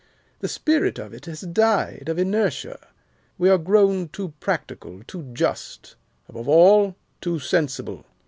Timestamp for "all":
6.49-6.95